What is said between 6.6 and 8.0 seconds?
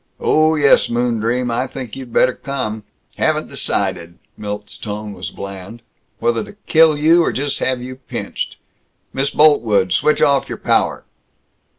kill you or just have you